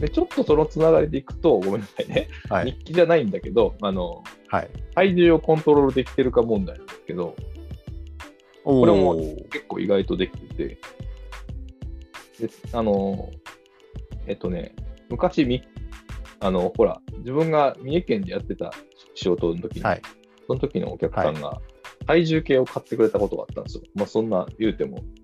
[0.00, 2.72] でちょっとそのつながりでいくと、ごめんなさいね、はい。
[2.72, 4.70] 日記じゃないんだけど、あのはい。
[4.94, 7.36] 体重をコントロールできてるか問題なんですけど、
[8.64, 9.14] ここれも
[9.50, 10.64] 結構意外とできてて、
[12.40, 13.30] であの、
[14.26, 14.74] えっとね、
[15.10, 15.62] 昔み、
[16.40, 18.72] あの、ほら、自分が三重県でやってた
[19.14, 20.02] 仕事の時に、はい。
[20.46, 21.60] その時のお客さんが
[22.06, 23.82] 体重計を買ってくれたことがあったんですよ。
[23.94, 25.14] まあ、そんな言うても、うん、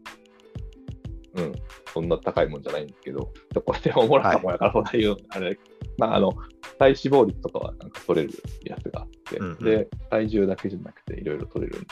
[1.96, 3.32] そんな高いもんじゃないんですけど、
[3.64, 5.58] これでももらったもんやから、ほら言う、あれ、
[5.96, 6.30] まあ、あの、
[6.78, 9.64] 体脂肪率とかはなんか取れるやつがあって、うんうん。
[9.64, 11.86] で、体重だけじゃなくていろいろ取れる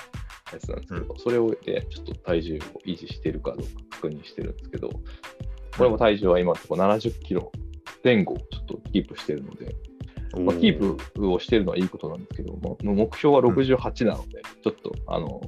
[0.53, 7.51] やつなんですけど、それをでちょっと体重を維持しているかどうか確認してるんですけど、これも体重は今のところ70キロ
[8.05, 9.75] 前後をちょっとキープしてるので、
[10.39, 15.41] まあ、キープをしてるのはいいことなんですけど、まあ目標は68なので、ちょっとあの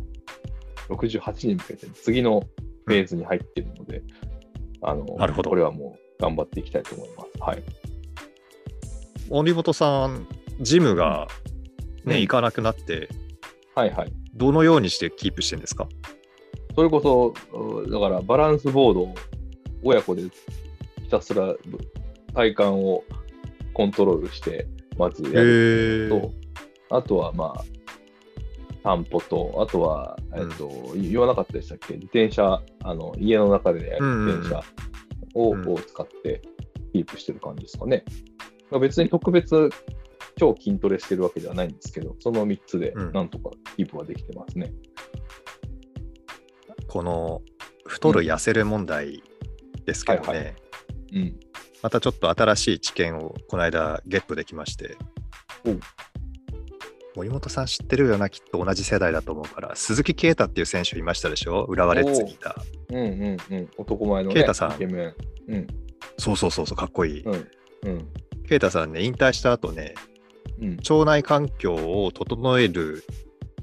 [0.89, 2.43] 68に向けて次の
[2.87, 4.03] フェーズに入っているので、
[4.87, 7.43] あのなるほどこれはもう頑張っていきたいと思います。
[7.43, 7.63] はい。
[9.29, 10.29] 森本さん、
[10.61, 11.27] ジムが
[12.05, 13.09] ね、うん行かなくなって、
[13.75, 14.13] はいはい。
[14.33, 15.89] どのようにしてキープしてるんですか？
[16.77, 19.15] それこそ、うだからバランスボードを
[19.83, 20.31] 親子でひ
[21.11, 21.55] たすら
[22.35, 23.03] 体幹を
[23.75, 26.33] コントロールして、まずやるへと、
[26.91, 27.65] あとはまあ、
[28.87, 31.95] 散歩と、あとは、えっと、言わなかったでしたっけ？
[31.95, 34.63] 自転車、あの、家の中でやる自転車
[35.35, 35.63] を,、うん。
[35.63, 36.41] うんを使って
[36.93, 38.05] キープしてる感じですかね。
[38.71, 39.71] まあ別に特別
[40.39, 43.13] 超筋トレしてるわけではないんですけど、その3つでうん。
[43.13, 44.73] なんとかキープはできてますね。
[46.87, 47.43] この
[47.87, 49.25] 太る痩せる問題
[49.85, 50.53] ですけどね、はいは
[51.13, 51.41] うん。
[51.83, 54.97] またちょっと新しい知見をこの間ゲットできまして
[57.17, 61.65] 森本さん知ってるよなきっと同じ世代だと思うから鈴木啓太っていう選手いましたでしょ？
[61.65, 63.71] 浦和レッズにいたうんうんうん。
[63.79, 64.83] 男前のね、啓太さん。
[64.83, 65.67] うん。
[66.19, 67.35] そうそうそうそうかっこいいうん。
[67.35, 68.09] うん。
[68.47, 69.95] 啓太さんね引退した後ね
[70.61, 70.77] うん。
[70.77, 73.03] 腸内環境を整える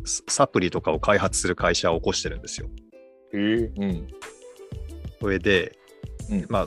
[0.03, 2.67] ササプリとかを開発する会社を起こしてるんですよ
[3.33, 3.71] へえ。
[3.77, 4.07] うん。
[5.21, 5.77] それで、
[6.29, 6.65] うんまあ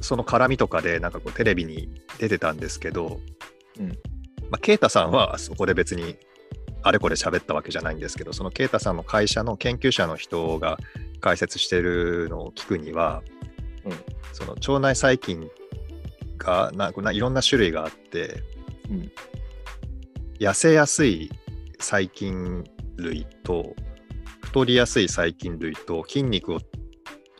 [0.00, 1.88] その絡みとかでなんかこうテレビに
[2.18, 3.20] 出てたんですけど、
[3.80, 3.92] うん
[4.54, 6.16] まあ、啓太さんはそこで別に
[6.82, 10.78] あれこれ喋ったわけじゃないんですけどその啓太さんの会社の研究者の人が
[11.20, 13.22] 解説してるのを聞くには、
[13.84, 13.92] うん
[14.32, 15.48] その腸内細菌
[16.38, 18.42] がなないろんな種類があって
[18.90, 19.12] うん。
[20.40, 21.30] 痩せやすい
[21.78, 22.64] 細菌
[22.96, 23.76] 類と
[24.42, 26.58] 太りやすい細菌類と筋肉を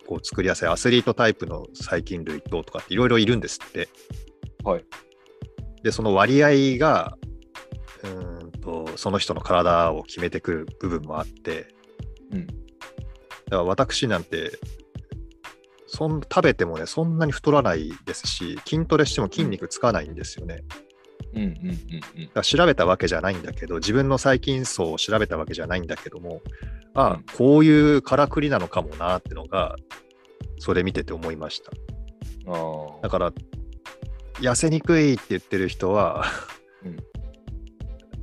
[0.07, 3.89] こう作りやすいアスリートタイプの細菌類ととかっていろいろいるんですって。
[4.63, 4.85] はい。
[5.85, 7.17] でその割合が
[8.03, 11.69] うーんとその人の体を決めてくる部分もあって
[12.33, 12.47] うん。
[12.47, 12.57] だか
[13.51, 14.59] ら私なんて
[15.87, 20.65] そん食べてもねそんなに太らないですし筋トレしても筋肉つかないんですよね。
[21.35, 21.71] うんうんうんうん。
[21.71, 26.41] だから調べたわけじゃないんだけど自分の細菌層を調べたわけじゃないんだけども
[26.95, 29.77] ああ、うんこういうからくりなのかもなってのが
[30.59, 31.71] それ見てて思いました
[32.51, 33.03] ああ。
[33.03, 33.33] だから
[34.41, 36.25] 痩せにくいって言ってる人は、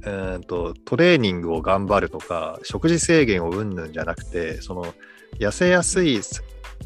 [0.04, 4.96] うんとトレーニングを頑張るとか食事制限をうんぬんじゃなくてその
[5.40, 6.22] 痩せやすい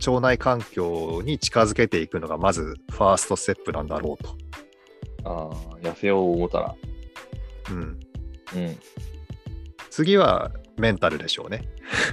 [0.06, 4.36] 腸内環境に近づけていくのがまずファーストステップなんだろうと。
[5.24, 6.76] ああ、痩せよう思ったら。
[7.72, 7.84] うん、う
[8.60, 8.78] ん。
[9.90, 11.64] 次はメンタルでしょうね。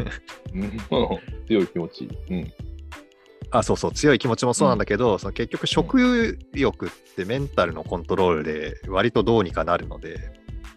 [0.55, 0.79] うん
[1.49, 2.09] 強い気持ち。
[2.31, 2.53] うん。
[3.51, 10.19] あそうそう強い気持ちもそうなんだけど、その結局食欲ってメンタルのコントロールで割とどうにかなるので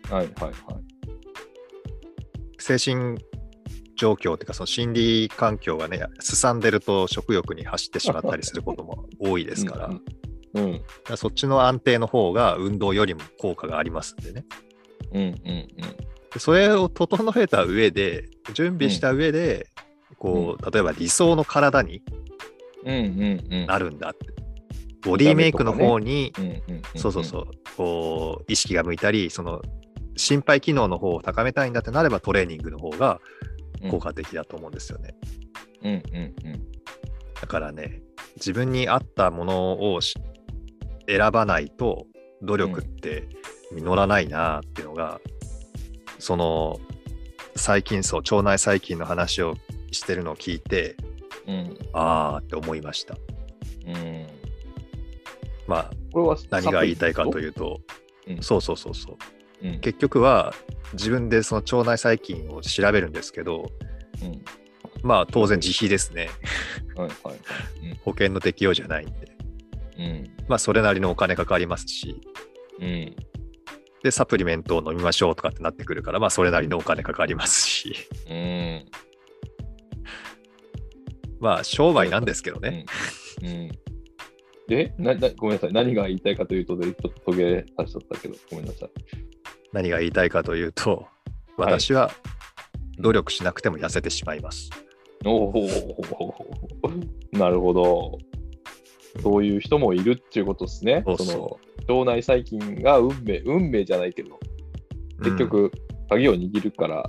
[0.09, 0.55] はいはいはい。
[2.59, 3.19] 精神
[3.95, 9.87] 状況っていうかその心理環境がねすさんでると食欲に走ってしまったりすることも多いですから,
[10.55, 10.63] うん
[11.11, 11.17] うん。
[11.17, 14.45] そっちの安定の方が運動よりも効果がありますんでね
[15.13, 15.35] うんうんうん。
[16.33, 19.67] でそれを整えた上で準備した上で、
[20.17, 22.24] こう例えば理想の体にうんうんうん。
[22.85, 24.35] なるんだって
[25.01, 26.33] ボディメイクの方に。
[26.95, 27.45] そうそうそう、
[27.77, 29.61] こう意識が向いたり、その
[30.15, 33.19] 心肺機能の方を高めたいんだってなればトレーニングの方が
[33.81, 33.91] うん。
[33.91, 35.15] 効果的だと思うんですよね。
[35.83, 36.61] うんうんうん。
[37.39, 38.01] だからね、
[38.37, 40.15] 自分に合ったものをし
[41.07, 42.07] 選ばないと
[42.41, 43.27] 努力って
[43.71, 45.19] 実らないなっていうのが、
[46.19, 46.79] その
[47.55, 49.55] 細菌層、腸内細菌の話を
[49.91, 50.95] してるのを聞いて、
[51.47, 53.15] うんあーって思いました。
[53.87, 54.27] うん。
[55.67, 57.41] まあ、これは何が言いたいかとう。
[57.41, 57.81] いうと、
[58.27, 59.17] うんそうそうそうそ
[59.63, 59.67] う。
[59.67, 60.53] うん結局は
[60.93, 63.71] 自分でその腸内細菌を調べるんですけど、
[64.21, 64.41] うん
[65.03, 66.29] まあ当然自費ですね。
[66.95, 67.39] はいはいはい。
[68.03, 69.31] 保険の適用じゃないんで。
[69.97, 70.31] うん。
[70.47, 72.21] まあそれなりのお金かかりますし、
[72.79, 73.15] うん。
[74.03, 77.95] で、サプリメントを飲みましょうとかってなってくるから、まあそれなりのお金かかりますし、
[78.29, 78.85] うん。
[81.45, 82.85] まあ商売なんですけどね。
[83.41, 83.47] うん。
[83.47, 83.71] うん。
[84.67, 85.73] でなな、ごめんなさい。
[85.73, 88.89] 何が言いたいかというと、ちょっと途切れさせちゃったけど、ごめんなさい。
[89.71, 91.05] 何が言いたいかというと、はい
[91.57, 92.11] 私は
[92.99, 94.69] 努力しなくても痩せてしまいます。
[95.23, 95.69] おお、
[97.31, 98.17] なるほど。
[99.23, 101.01] そういう人もいるっていうことですね。
[101.05, 104.37] そうそうの腸内細菌が運命、運命じゃないけど、
[105.23, 105.71] 結局、
[106.09, 107.05] 鍵を握るから、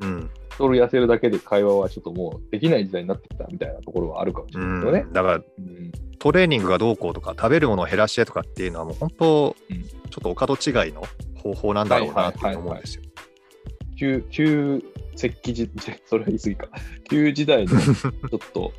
[0.00, 0.30] うん、
[0.60, 5.12] うんそれ痩せるだけで会話はちょっともうできない時代になってきたみたいなところはあるかもしれないですよねうん。
[5.12, 11.04] だからうんトレーニングがどうこうとか食べるものを減らしてとかっていうのはもう本当、うんちょっとお門違いの
[11.36, 13.04] 方法なんだろうなって思うんですよ。
[13.96, 14.82] 旧、旧
[15.14, 15.70] 石器時、
[16.04, 16.68] それは言い過ぎか。
[17.08, 18.72] 旧時代のちょっと、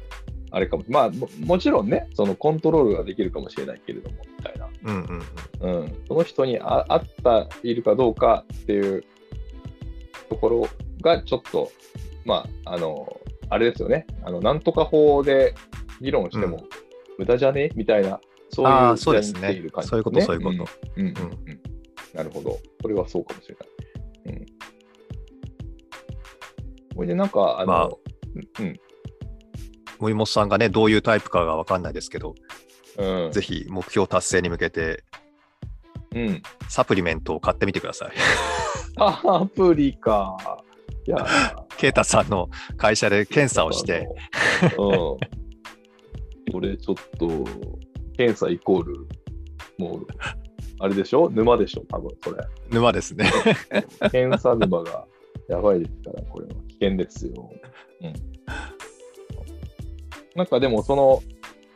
[0.52, 0.84] あれかも。
[0.90, 4.68] まあも、もちろんね、そのコントロールができるかもしれないけれども、みたいな。
[4.84, 5.22] うんうん
[5.62, 5.96] うんうん。
[6.08, 9.04] その人にあ合ったいるかどうかっていう
[10.30, 10.68] ところ
[11.02, 11.72] が、ちょっと、
[12.26, 13.20] まあ、あの、
[13.50, 14.08] あれですよね。
[14.24, 15.54] あの、なんとか法で
[16.00, 16.64] 議論しても
[17.18, 17.72] 無駄じゃね？
[17.76, 18.20] みたいな、
[18.50, 19.48] そういうそうですねそ
[19.96, 20.66] ういうことそういうこと。
[20.96, 21.62] うんうんうんうん。
[22.14, 22.58] なるほど。
[22.82, 23.56] これはそうかもしれ
[24.26, 24.38] ない。
[24.38, 24.46] うん。
[26.96, 27.90] これでなんか、あの、まあ
[28.60, 28.80] うん
[30.00, 32.34] 森本さんがね、どういうタイプかが分かんないですけど、
[32.98, 33.26] うん。
[33.26, 33.32] うん。
[33.32, 35.04] ぜひ目標達成に向けて、
[36.16, 36.42] うん。
[36.70, 38.12] サプリメントを買ってみてください。
[38.98, 40.36] アプリか。
[41.08, 41.26] いや、
[41.78, 44.08] ケイタさんの会社で検査をして。
[44.78, 44.98] うん。
[46.52, 47.28] これちょっと、
[48.18, 49.08] 検査イコール、
[49.78, 50.08] もう、
[50.80, 51.30] あれでしょ？
[51.30, 51.84] 沼でしょ？
[51.90, 52.44] 多分、それ。
[52.70, 53.32] 沼ですね。
[54.12, 55.08] 検査沼が
[55.48, 57.50] やばいですから、これは危険ですよ。
[58.02, 58.14] うん。
[60.36, 61.22] なんかでも、その、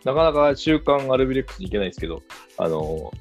[0.03, 2.21] なかなか習慣アルビレックスに行けないですけど、
[2.57, 3.11] あの、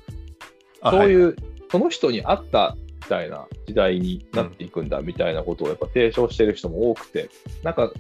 [0.82, 1.37] あそうい、はいう
[1.70, 7.31] その人に合ったみたいな時代になっていくんだみたいなことをやっぱ提唱してる人も多くて、
[7.62, 7.93] なんか、うん、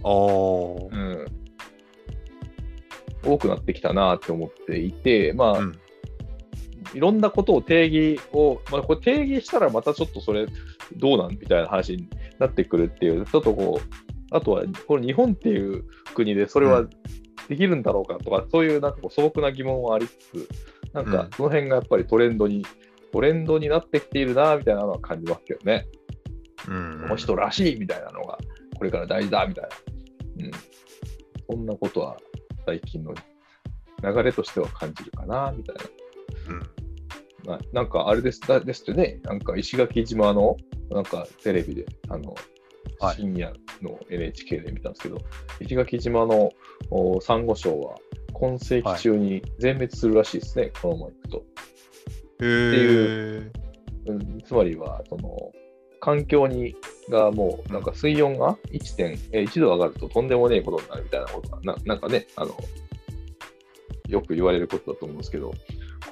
[3.24, 5.78] 多くなってきたなって思っていて、まあ、うん。
[6.92, 10.46] いろんなことを定義を、まあ、これ定義したらまたちょっとそれ
[10.96, 12.08] どうなんみたいな話に
[12.38, 13.96] なってくるっていう、ちょっとこう、
[14.30, 15.84] あとはこれ日本っていう
[16.14, 16.90] 国でそれはう
[17.48, 20.48] できるんだろうかとか、そういうなんかこう素朴な疑問はありつつ、
[20.92, 21.12] なんうん。
[21.12, 22.64] かその辺がやっぱりトレンドに、
[23.14, 25.86] トレンドになってきているなみたいなのは感じますけどね。
[26.66, 28.36] うんこの人らしいみたいなのが、
[28.76, 30.46] これから大事だみたいな。
[30.46, 30.50] うん。
[31.48, 32.16] そんなことは
[32.66, 33.14] 最近の
[34.02, 35.82] 流れとしては感じるかなみたいな。
[36.54, 36.60] うん
[37.46, 40.56] まあ、なんかあれですだですってね、なんか石垣島の
[40.90, 42.34] なんかテレビで、あの、
[42.98, 45.18] はい深夜の NHK で見たんですけど、
[45.60, 46.50] 石垣島の
[46.90, 47.96] おサンゴ礁は
[48.32, 51.53] 今世紀中に全滅するらしいですね、このままいくと。
[52.40, 53.50] へいうー
[54.06, 55.52] うん、つまりは、その、
[56.00, 56.76] 環境に
[57.08, 58.96] がもう、なんか水温が 1.
[58.96, 62.54] 点、え1度上がるととんでもねえことになるみたいなことが、ななんかね、あの、
[64.08, 65.52] よく言われることだと思うんですけど、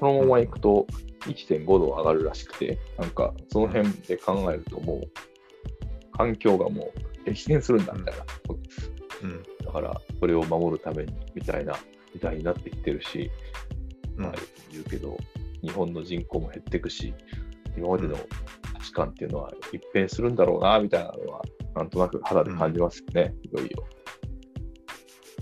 [0.00, 0.86] このままいくと
[1.26, 6.90] 1.5度上がるらしくて、なんかその辺で考えるともう、環境がも
[7.26, 8.24] う激変するんだみたいな。
[9.22, 11.74] うんだから、それを守るためにみたいな
[12.12, 13.30] 時代になってきてるし、
[14.16, 14.32] うんまあ、
[14.70, 15.16] 言うけど、
[15.62, 17.14] 日本の人口も減っていくし、
[17.76, 21.42] 今までの価値観っていうのは一変するんだろうな、みたいなのは、
[21.74, 23.84] なんとなく肌で感じますよね、いよいよ。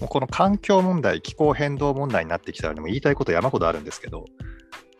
[0.00, 4.24] もうこの環境問題、気候変動問題になってきたら、でも言いたいこと山ほどあるんですけど、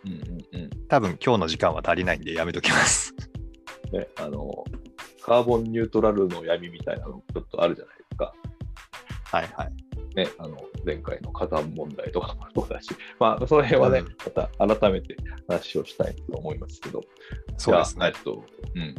[0.04, 0.14] うんう
[0.58, 0.70] んうん。
[0.88, 3.14] 多分今日の時間は足りないんでやめときます。
[3.92, 4.64] ね、あの、
[5.22, 8.32] カーボンニュートラルの闇みたいなのちょっとあるじゃないですか。
[9.24, 9.89] はいはい。
[10.14, 14.16] ね、あの、前回の火山問題とかも そうだし、まあ、その辺はね、うん。
[14.24, 15.16] また改めて
[15.48, 17.02] 話をしたいと思いますけど、
[17.56, 18.12] そうですね。
[18.74, 18.94] うん。